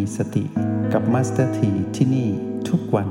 [0.00, 0.44] มีสติ
[0.92, 2.28] กับ Master T ที่นี่
[2.68, 3.08] ทุกวัน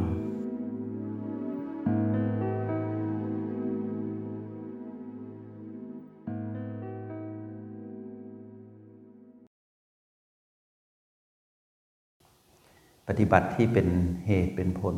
[13.08, 13.88] ปฏิบัติที่เป็น
[14.26, 14.96] เหตุเป็นผล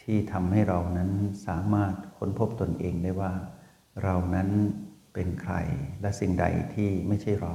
[0.00, 1.10] ที่ทำให้เรานั้น
[1.46, 3.32] สามารถค้นพบตนเองได้ว่า
[4.02, 4.48] เรานั้น
[5.14, 5.54] เป็นใคร
[6.00, 7.54] และสิ่งใดที่ไม่ใช่เรา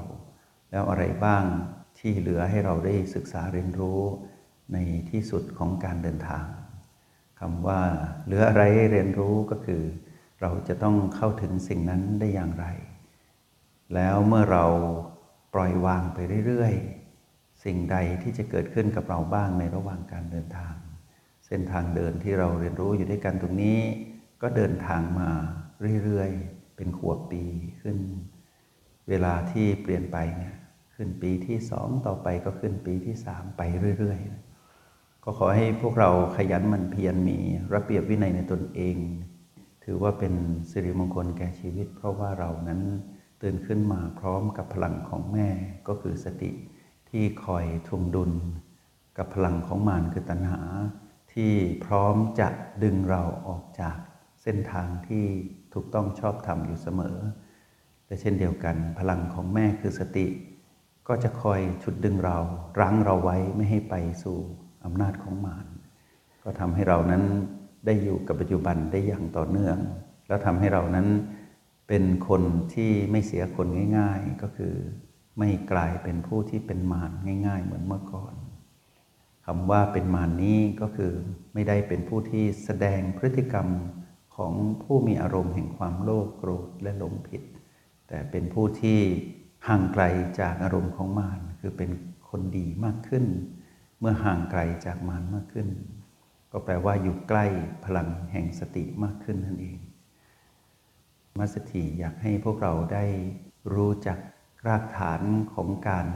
[0.72, 1.46] แล้วอะไรบ้าง
[1.98, 4.02] ที่เหลือให้เราได้ศึกษาเรียนรู้
[4.74, 4.78] ใน
[5.10, 6.46] ที่สุดของการเดินทาง
[7.40, 7.82] คำว่า
[8.26, 9.84] เหลืออะไรให้เรียนรู้ก็คือ
[10.42, 12.66] เราจะต้องเข้าถึงสิ่งนั้นได้อย่างไร
[13.96, 14.66] แล้วเมื่อเรา
[15.54, 20.76] ปล่อยวางไปเรื่อยๆ สิ่งใดที่จะเกิดขึ้นกับเราบ้างในระหว่างการเดินทาง
[21.48, 23.80] เส้นทางเดินที่เราเรียนรู้อยู่ด้วยกันตรงนี้
[24.42, 25.30] ก็เดินทางมา
[26.04, 27.44] เรื่อยๆ เป็นขวบปี
[27.82, 27.98] ขึ้น
[29.10, 30.56] เวลาที่เปลี่ยนไปเนี่ย
[30.96, 33.62] ขึ้นปีที่สองต่อไปก็ขึ้นปีที่สามไป
[34.00, 37.38] เรื่อยๆ ก็ขอให้พวกเราขยันมันเพียรมี
[37.74, 38.98] ระเบียบวินัยในตนเอง
[39.84, 40.34] ถือว่าเป็น
[40.70, 42.82] สิริมงคลแก่ชีวิต เพราะว่าเรานั้น
[43.42, 45.48] ตื่นขึ้นมาพร้อมกับพลังของแม่
[45.88, 46.52] ก็คือสติ
[47.10, 48.32] ที่คอยทวงดุล
[49.18, 50.62] กับพลังของมารคือตัณหา
[51.34, 51.52] ที่
[51.86, 52.48] พร้อมจะ
[52.84, 53.98] ดึงเราออกจาก
[54.44, 55.26] เส้นทางที่
[55.74, 57.18] ถูกต้องชอบธรรมอยู่เสมอ
[58.06, 60.26] และเช่นเดียวกันพลังของแม่คือสติ
[61.08, 62.38] ก็จะคอยฉุดดึงเรา
[62.80, 64.38] รั้งเราไว้ไม่ให้ไปสู่
[64.86, 65.66] อำนาจของมาร
[66.44, 67.24] ก็ทำให้เรานั้น
[67.86, 69.78] ได้อยู่กับปัจจุบันได้อย่างต่อเนื่อง
[70.28, 71.08] แล้วทำให้เรานั้น
[71.88, 72.42] เป็นคน
[72.74, 73.68] ที่ไม่เสียคน
[73.98, 74.74] ง่าย ๆ ก็คือ
[75.40, 77.12] ไม่กลายเป็นผู้ที่เป็นมาร
[77.48, 78.34] ง่าย ๆ เหมือนเมื่อก่อน
[79.46, 81.14] คำว่าเป็นมารนี้ก็คือ
[81.54, 83.68] ไม่ได้เป็นผู้ที่แสดงพฤติกรรม
[84.36, 87.44] ของผู้มีอารมณ์แห่งความโลภโกรธและหลงผิด
[88.08, 89.00] แต่เป็นผู้ที่
[89.68, 90.04] ห่างไกล
[90.40, 91.92] จากอารมณ์ของมารคือเป็น
[92.30, 93.26] คนดีมากขึ้น
[94.00, 95.68] เมื่อห่างไกลจากมารมากขึ้น
[96.52, 97.46] ก็แปลว่าอยู่ใกล้
[97.86, 99.78] พลังแห่งสติมากขึ้นนั่นเอง
[101.38, 103.06] มัสถีอยากให้พวกเราได้
[103.74, 104.18] รู้จัก
[104.68, 105.22] รากฐาน
[105.54, 106.08] ของการ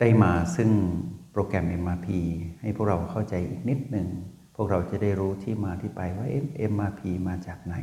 [0.00, 0.70] ได้มาซึ่ง
[1.32, 2.08] โปรแกรม MRP
[2.60, 4.08] ให้พวกเราเข้าใจอีกนิดหนึ่ง
[4.56, 6.26] พวกเราจะได้รู้ที่มาที่ไปว่า
[6.72, 7.76] MRP มาจากไหน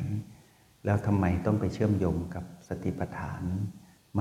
[0.86, 3.44] แล้วทำไมต้องไปเชื่อมโยงกับสติปัฏฐาน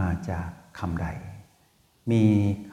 [0.00, 0.48] มาจาก
[0.78, 1.06] คำใด
[2.10, 2.24] มี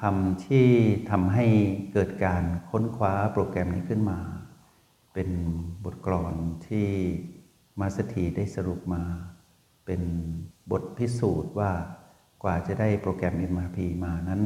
[0.02, 0.68] คำที่
[1.12, 1.46] ทำให้
[1.94, 4.19] เกิดการค้นคว้าโปรแกรมนี้ขึ้นมา
[5.13, 5.30] เป็น
[5.85, 6.35] บทกลอน
[6.68, 6.88] ที่
[7.80, 9.03] มาสถีได้สรุปมา
[9.85, 10.02] เป็น
[10.72, 11.72] บทพิสูจน์ว่า
[12.44, 14.41] กว่าจะได้โปรแกรม MRP มานั้น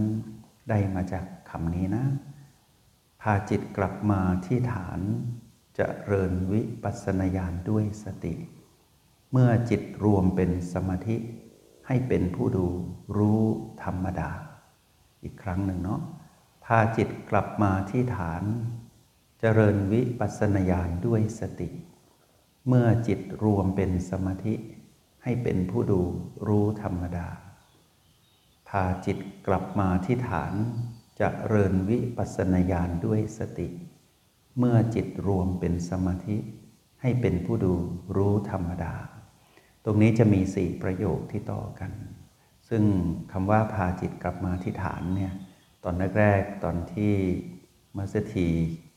[0.70, 2.06] ได้มาจากคำนี้นะ
[3.22, 5.00] พาจิตกลับมาที่ฐาน
[5.78, 8.34] จะเริญวิปัสสนาญาณด้วยสติ
[9.32, 11.18] เมื่อจิตรวมเป็นสมาธิ
[11.88, 12.68] ให้เป็นผู้ดู
[13.18, 13.44] รู้
[13.84, 14.32] ธรรมดา
[15.24, 16.02] อีกครั้งหนึ่งเนาะ
[16.66, 18.48] พาจิตกลับมาที่ฐานจ
[19.40, 21.70] เจริญวิปัสสนาญาณด้วยสติ
[22.68, 24.56] เมื่อจิตรวมเป็นสมาธิ
[25.24, 26.02] ให้เป็นผู้ดู
[26.48, 27.28] รู้ธรรมดา
[28.70, 30.54] พาจิตกลับมาที่ฐาน
[31.20, 33.68] จะเริญวิปัสสนาญาณด้วยสติ
[34.58, 36.38] เมื่อจิตรวมเป็นสมาธิ
[37.02, 37.74] ให้เป็นผู้ดู
[38.16, 38.94] รู้ธรรมดา
[39.86, 41.92] ตรงนี้จะมีสี่ประโยคที่ต่อกัน
[42.70, 42.84] ซึ่ง
[43.32, 45.34] คำว่าพาจิตกลับมาที่ฐานเนี่ย
[45.84, 47.14] ตอนแรกๆตอนที่
[47.98, 48.48] มัสถี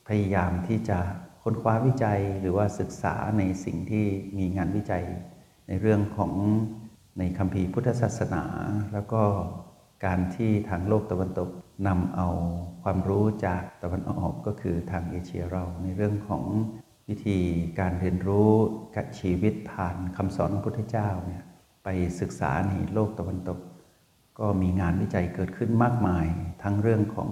[0.08, 0.98] พยายามที่จะ
[1.42, 4.06] ค้นคว้าวิจัยหรือว่าศึกษาในสิ่งที่
[4.38, 5.04] มีงานวิจัย
[5.68, 6.32] ในเรื่องของ
[7.18, 8.44] ในคำพีพุทธศาสนา
[8.92, 9.22] แล้วก็
[10.04, 11.50] การที่ทางโลกตะวันตก
[11.88, 12.28] นำเอา
[12.82, 16.44] ความรู้จากตะวันออกก็คือทางเอเชียเราในเรื่องของ
[17.08, 17.38] วิธี
[17.78, 18.52] การเรียนรู้
[18.96, 21.42] กับชีวิตผ่านคำสอนของพุทธเจ้าเนี่ย
[21.84, 21.88] ไป
[22.20, 23.58] ศึกษาในโลกตะวันตก
[24.38, 26.26] ก็มีงานวิจัยเกิดขึ้นมากมาย
[26.62, 27.30] ทั้งเรื่องของ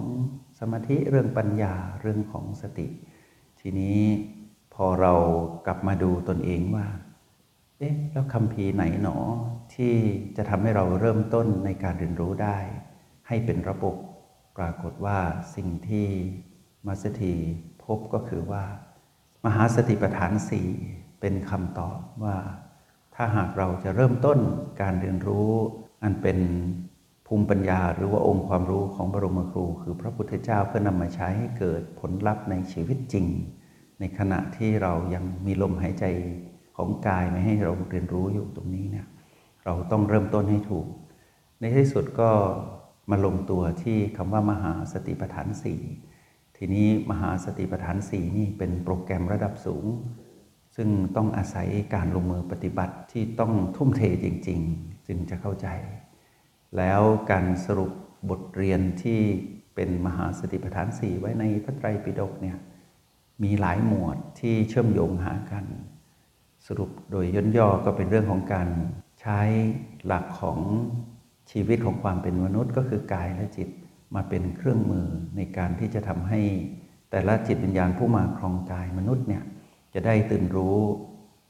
[0.59, 2.87] สมาธิเรื่องปัญญาเรื่องของสติ
[3.59, 3.99] ทีนี้
[4.73, 5.13] พอเรา
[5.65, 6.87] กลับมาดูตนเองว่า
[7.79, 9.17] เอ๊ะแล้วคำพีไหนหนอ
[9.75, 9.93] ที่
[10.37, 12.57] จะทำให้เราเริ่มต้นในการเรียนรู้ได้
[13.27, 13.95] ให้เป็นระบบ
[14.57, 15.19] ปรากฏว่า
[15.55, 16.07] สิ่งที่
[16.87, 17.35] มาสถี
[17.83, 18.63] พบก็คือว่า
[19.45, 20.67] มหาสติปัฏฐานสี่
[21.19, 22.37] เป็นคำตอบว่า
[23.15, 24.39] ถ้าหากเราจะเริ่มต้น
[24.81, 25.49] การเรียนรู้
[26.03, 26.39] อันเป็น
[27.27, 33.27] ภูมิปัญญาหรือว่าองค์ความรู้ของบรมครู คือพระพุทธเจ้าเพื่อนำมาใช้ให้เกิดผลลัพธ์ในชีวิตจริง
[33.99, 36.05] ในขณะที่เรายังมีลมหายใจ
[36.77, 39.07] ของกายไม่ให้เราเรียนรู้อยู่ตรงนี้เนี่ย
[39.65, 40.87] เราต้องเริ่มต้นให้ถูก
[41.59, 42.29] ในที่สุดก็
[43.09, 45.79] มาลงตัวที่คำว่ามหาสติปัฏฐานสี่
[46.57, 49.85] ทีนี้มหาสติปัฏฐานสี่นี่เป็นโปรแกรมระดับสูง
[50.75, 55.67] ซึ่งต้องอาศัยการลงมือปฏิบัติที่ต้องทุ่มเทจริง ๆ จึงจะเข้าใจ
[56.77, 57.01] แล้ว
[57.31, 57.91] การสรุป
[58.29, 59.19] บทเรียนที่
[59.75, 62.57] เป็นมหาสติปัฏฐานสี่ไว้ในพระไตรปิฎกเนี่ย
[63.43, 65.65] มีหลายหมวดที่เชื่อมโยงหากัน
[66.67, 68.67] สรุปโดยย่นย่อก็เป็นเรื่องของการ
[69.21, 69.39] ใช้
[70.05, 70.59] หลักของ
[71.51, 73.69] ชีวิตของความเป็นมนุษย์ก็คือกายและจิต
[74.15, 75.07] มาเป็นเครื่องมือ
[75.37, 76.41] ในการที่จะทำให้
[77.11, 79.43] แต่ละจิตวิญญาณผู้มาครองกายมนุษย์เนี่ย
[79.93, 80.77] จะได้ตื่นรู้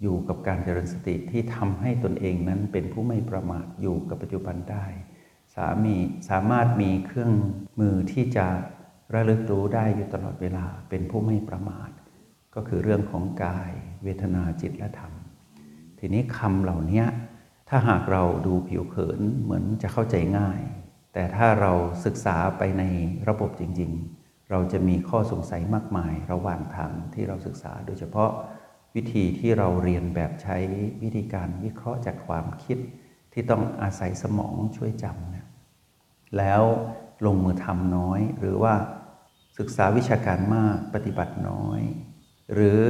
[0.01, 4.86] อยู่กับการเจริญสติที่ทำให้ตนเองนั้นเป็นผู้ไม่ประมาทอยู่กับปัจจุบันได้
[5.54, 5.95] สามี
[6.30, 7.33] สามารถมีเครื่อง
[7.80, 8.48] มือที่จะ
[9.13, 11.89] ระลึกรู้ได้อยู่ตลอดเวลาเป็นผู้ไม่ประมาท
[12.56, 13.71] ก็คือเรื่องของกาย
[14.04, 15.13] เวทนาจิตและธรรม
[16.00, 17.04] ทีนี้คำเหล่านี้
[17.69, 20.59] ถ้าหากเราดูผิวเผินเหมือนจะเข้าใจง่าย
[21.13, 21.71] แต่ถ้าเรา
[22.06, 22.83] ศึกษาไปใน
[23.30, 28.31] ระบบจริง ๆ เราจะมีข้อสงสัยมากมายระหว่างทางที่เราศึกษา โดยเฉพาะ
[28.95, 30.57] วิธีที่เราเรียนแบบใช้
[31.04, 32.77] วิธีการวิเคราะห์จากความคิด
[33.33, 35.45] ที่ต้องอาศัยสมองช่วยจำนะ
[36.38, 36.63] แล้ว
[37.25, 38.74] ลงมือทำน้อย หรือว่า
[39.59, 41.81] ศึกษาวิชาการมากปฏิบัติน้อย
[42.54, 42.81] หรือ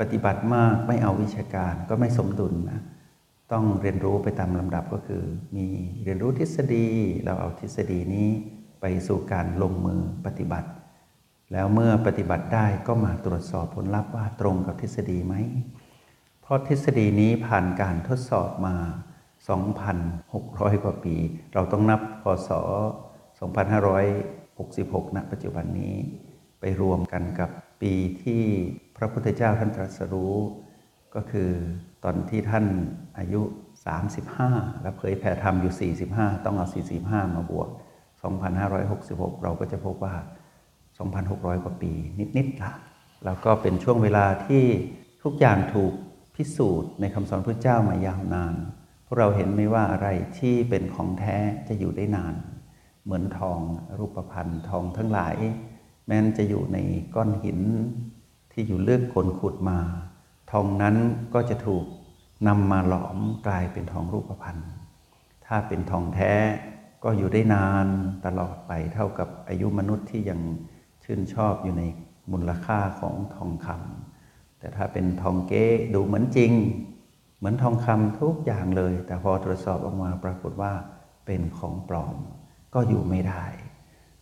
[0.00, 2.80] ปฏิบัติมากไม่เอาวิชาการก็ไม่สมดุลนะ
[3.52, 5.24] ต้องเรียนรู้ไปตามลำดับก็คือ
[5.56, 5.66] มี
[6.04, 6.86] เรียนรู้ทฤษฎี
[7.24, 8.28] เราเอาทฤษฎีนี้
[8.80, 10.68] ไปสู่การลงมือปฏิบัติ
[11.52, 15.34] แล้วเมื่อปฏิบัติได้ก็มาตรวจสอบผลลัพธ์ว่าตรงกับทฤษฎีไหม
[16.42, 18.76] เพราะทฤษฎีนี้ผ่านการทดสอบมา
[19.58, 21.14] 2,600 กว่าปี
[21.54, 22.50] เราต้องนับพศ
[23.38, 25.96] 2566ณปัจจุบันนี้
[26.60, 27.50] ไปรวมกันกับ
[27.82, 28.42] ปีที่
[28.96, 30.34] พระพุทธเจ้าท่านตรัสรู้
[31.14, 31.52] ก็คือ
[32.04, 32.64] ตอนที่ท่าน
[33.18, 33.40] อายุ
[34.12, 36.66] 35 และเผยแผ่ธรรมอยู่ 45 ต้องเอา
[37.00, 37.68] 45 มาบวก
[38.56, 40.14] 2566 เราก็จะพบว่า
[40.88, 41.92] 2,600 กว่าปี
[42.36, 42.72] นิดๆละ
[43.24, 44.64] แล้วก็เป็นช่วงเวลาที่
[45.22, 45.92] ทุกอย่างถูก
[46.34, 48.54] พิสูจน์ในคำสอนพระเจ้ามายาวนาน
[49.06, 50.08] พวกเราเห็นไหมว่าอะไร
[50.38, 51.36] ที่เป็นของแท้
[51.68, 52.34] จะอยู่ได้นาน
[53.04, 53.58] เหมือนทอง
[53.98, 55.36] รูปพรรณทองทั้งหลาย
[56.06, 56.78] แม้นจะอยู่ใน
[57.14, 57.60] ก้อนหิน
[58.52, 59.78] ที่อยู่เลือกคนขุดมา
[60.50, 60.96] ทองนั้น
[61.34, 61.84] ก็จะถูก
[62.48, 64.58] นำมาหลอมกลายเป็นทองรูปพรรณ
[65.46, 66.32] ถ้าเป็นทองแท้
[67.04, 67.86] ก็อยู่ได้นาน
[68.26, 70.40] ตลอดไปเท่ากับอายุมนุษย์ที่ยัง
[71.04, 71.82] ชื่นชอบอยู่ใน
[72.32, 75.64] มูลค่าของทองคำแต่ถ้าเป็นทองเก๊
[75.94, 76.52] ดูเหมือนจริง
[77.38, 80.72] เหมือนทองคำทุกอย่างเลย แต่พอตรวจสอบออกมาปรากฏว่า
[81.26, 82.16] เป็นของปลอม
[82.74, 83.44] ก็อยู่ไม่ได้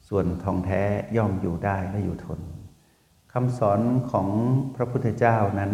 [0.08, 0.82] ส่วนทองแท้
[1.17, 2.40] ย่อมอยู่ได้และอยู่ทน
[3.32, 3.81] คำสอน
[4.11, 4.29] ของ
[4.76, 5.72] พระพุทธเจ้านั้น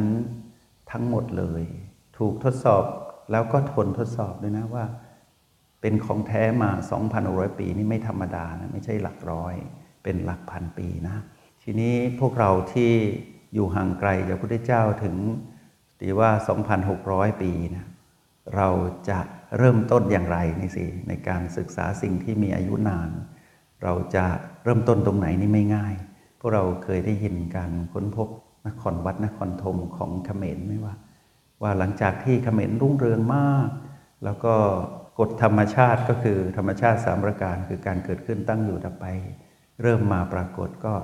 [0.93, 1.65] ทั้งหมดเลย
[2.19, 2.85] ถูกทดสอบ
[3.31, 4.85] แล้วก็ทนทดสอบด้วยนะว่า
[5.81, 6.71] เป็นของแท้มา
[7.15, 9.55] 2,600 ปีนี่ไม่ธรรมดานะไม่ใช่หลักร้อย
[10.03, 11.17] เป็นหลักพันปีนะ
[11.62, 12.93] ทีนี้พวกเราที่
[13.55, 15.17] อยู่ห่างไกลจากพระพุทธเจ้าถึง
[16.00, 16.31] ตีว่า
[16.87, 17.87] 2,600 ปีนะ
[18.56, 18.69] เรา
[19.09, 19.19] จะ
[19.59, 23.11] เริ่มต้นอย่างไรนี่สิในการศึกษาสิ่งที่มีอายุนาน
[23.83, 24.25] เราจะ
[24.65, 25.94] เริ่มต้นตรงไหนนี่ไม่ง่าย
[26.41, 28.29] พวกเราเคยได้ยินการค้นพบ
[28.67, 30.94] นครวัดนครธมของเขมรไหมว่า
[31.62, 33.69] ว่าหลังจากที่เขมรรุ่งเรืองมาก
[34.25, 34.55] แล้วก็
[35.19, 39.06] กฎธรรมชาติก็คือธรรมชาติสามประการคือการเกิดขึ้นตั้งอยู่ดับไป
[39.82, 40.94] เริ่มมาปรากฏก็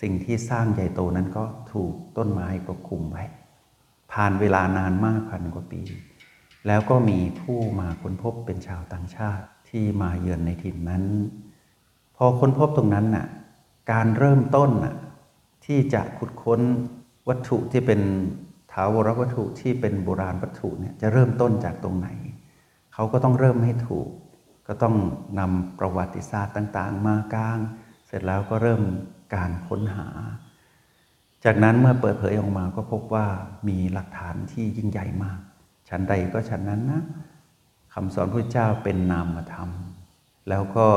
[0.00, 3.24] สิ่งที่สร้างใหญ่โตนั้นก็ถูกต้นไม้ปกคลุมไว้
[4.12, 5.82] ผ่านเวลานานมากพันกว่าปี
[6.66, 11.04] แล้วก็มีผู้มาค้นพบเป็นชาวต่างชาติที่มาเยือนในถิ่นนั้น
[12.16, 13.26] พอค้นพบตรงนั้นน่ะ
[13.92, 14.94] การเริ่มต้นน่ะ
[15.64, 16.60] ที่จะขุดค้น
[17.28, 18.00] วัตถุที่เป็น
[18.72, 22.08] ถาวรวัตถุที่เป็นโบราณวัตถุเนี่ยจะเริ่มต้นจากตรงไหน
[22.94, 24.08] เขาก็ต้องเริ่มให้ถูก
[24.68, 24.96] ก็ต้อง
[25.38, 27.58] นำประวัติศาสตร์ต่าง ๆ มากลาง
[28.06, 28.82] เสร็จแล้วก็เริ่ม
[29.34, 30.08] การค้นหา
[31.44, 33.26] จากนั้นเมื่อเปิดเผยออกมาก็พบว่า
[33.68, 35.38] มีหลักฐานที่ยิ่งใหญ่มาก
[35.88, 37.02] ชั้นใดก็ชั้นนั้นนะ
[37.92, 39.68] คำสอนพระเจ้าเป็นนามธรรม
[40.48, 40.88] แล้วก็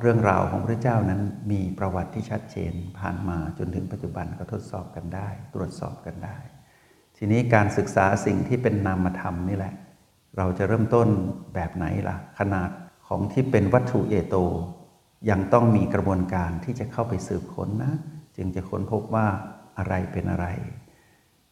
[0.00, 6.36] เรื่องราวของพระเจ้านั้นมีประวัติที่ชัดเจนผ่านมาจนถึงปัจจุบันก็ทดสอบกันได้ ตรวจสอบกันได้
[7.16, 9.74] ทีนี้การศึกษาสิ่งที่เป็นนามธรรมนี่แหละ
[10.36, 11.08] เราจะเริ่มต้น
[11.54, 12.70] แบบไหนล่ะ ขนาด
[13.06, 14.36] ของที่เป็นวัตถุเอโต
[15.30, 17.94] ยังต้องมีกระบวนการที่จะเข้าไปสืบค้นนะ
[18.36, 19.26] จึงจะค้นพบว่า
[19.78, 20.46] อะไรเป็นอะไร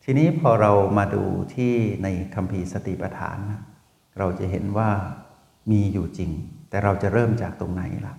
[0.04, 1.24] ทีนี้พอเรามาดู
[1.54, 1.72] ที่
[2.02, 3.62] ในคัมภีร์สติปัฏฐานนะ
[4.18, 4.90] เราจะเห็นว่า
[5.70, 6.32] มีอยู่จริง
[6.70, 8.14] แต่เราจะเริ่มจากตรงไหนล่ะ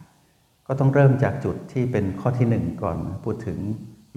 [0.67, 3.59] ก็ต้องเริ่มจากจุดที่เป็นข้อที่หนึ่งก่อนพูดถึง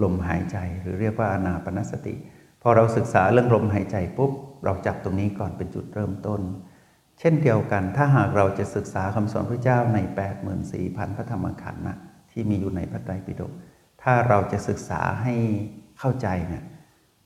[0.02, 2.14] ลมหายใจหรือเรียกว่าอานาปนสติ
[2.62, 4.32] พอเราศึกษาเรื่องลมหายใจปุ๊บ
[4.64, 6.40] เราจับตรงนี้ก่อนเป็นจุดเริ่มต้น
[7.18, 9.98] เช่นเดียวกันถ้าหากเราจะศึกษาคำสอนพระเจ้าใน
[10.58, 11.98] 84,000 พระธรรมขันธ์นะ
[12.30, 13.52] ที่มีอยู่ในพระไตรปิฎก
[14.02, 15.34] ถ้าเราจะศึกษาให้
[15.98, 16.64] เข้าใจเนี่ย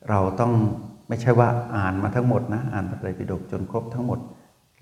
[0.08, 0.52] เราต้อง
[1.08, 4.20] ไม่ใช่ว่าอ่านมาทั้งหมดนะอ่านพระไตรปิฎกจนครบทั้งหมด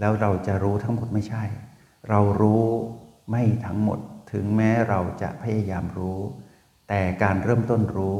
[0.00, 1.44] แล้วเราจะรู้ทั้งหมดไม่ใช่
[2.08, 2.64] เรารู้
[3.30, 3.98] ไม่ทั้งหมด
[4.32, 6.20] ถึงแม้เราจะพยายามรู้
[6.88, 8.18] แต่การเริ่มต้นรู้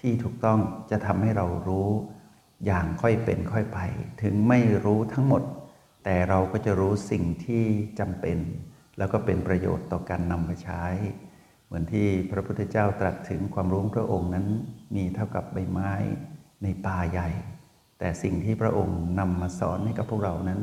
[0.00, 1.88] ที่ถูกต้องจะทำให้เรารู้
[2.66, 3.78] อย่างค่อยเป็นค่อยไป
[4.22, 5.42] ถึงไม่รู้ทั้งหมด
[6.04, 7.64] แต่เราก็จะรู้สิ่งที่
[7.98, 8.38] จำเป็น
[8.98, 10.84] แล้วก็เป็นประโยชน์ต่อการนำมาใช้
[11.66, 14.46] เหมือนที่พระพุทธเจ้าตรัสถึงความรู้พระองค์นั้น
[14.96, 15.92] มีเท่ากับใบไม้
[16.62, 17.28] ในป่าใหญ่
[17.98, 20.60] แต่สิ่งที่พระองค์นำมาสอนให้กับพวกเรานั้น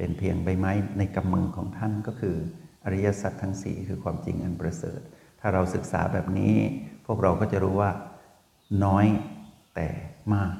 [0.00, 2.36] เป็นเพียงใบไม้ในกำมือของท่านก็คือ
[2.84, 5.00] อริยสัจทั้งสี่คือความจริงอันประเสริฐ
[5.40, 6.54] ถ้าเราศึกษาแบบนี้
[7.06, 7.90] พวกเราก็จะรู้ว่า
[8.84, 9.06] น้อย
[9.74, 9.88] แต่
[10.34, 10.54] มาก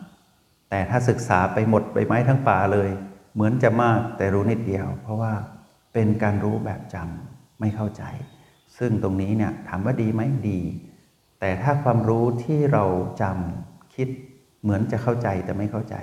[0.71, 2.91] แต่ถ้าศึกษาไปหมดใบไม้ทั้งป่าเลย
[3.35, 5.33] เหมือนจะมากแต่รู้นิดเดียว เพราะว่า
[5.93, 8.05] เป็นการรู้แบบจำไม่เข้าใจ
[8.79, 10.61] ซึ่งตรงนี้เนี่ยถามว่าดีไหมดี
[11.41, 12.85] แต่ถ้าความรู้ที่เรา
[13.23, 14.09] จำคิด
[14.63, 15.97] เหมือนจะเข้าใจแต่ไม่เข้าใจ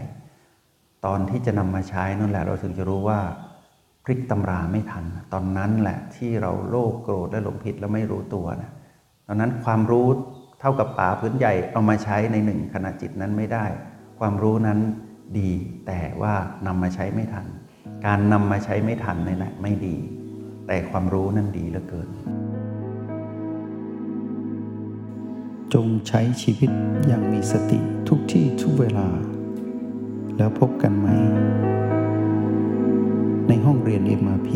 [1.05, 3.19] ตอนที่จะนำมาใช้นั่นแหละเราถึงจะรู้ว่า
[4.03, 8.71] พลิกตำราไม่ทัน ตอนนั้นแหละที่เราโลภโกรธและหลงผิดแล้วไม่รู้ตัวนะ
[9.27, 10.07] ตอนนั้นความรู้
[10.59, 13.65] เท่ากับป่าพื้นใหญ่เอามาใช้ในหนึ่งขณะจิตนั้นไม่ได้
[14.19, 14.79] ความรู้นั้น
[15.39, 15.51] ดี
[15.87, 16.33] แต่ว่า
[16.67, 17.45] นำมาใช้ไม่ทัน
[18.05, 19.95] การนำมาใช้ไม่ทันนี่แหละไม่ดี
[20.67, 22.09] แต่ความรู้นั้นดีเหลือเกิน
[25.73, 26.71] จงใช้ชีวิต
[27.07, 29.07] อย่างมีสติทุกที่ทุกเวลา
[30.37, 31.07] แล้วพบกันไหม
[33.47, 34.49] ในห้องเรียน MRP